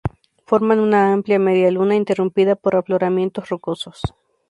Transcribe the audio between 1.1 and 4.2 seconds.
amplia media luna, interrumpida por afloramientos rocosos.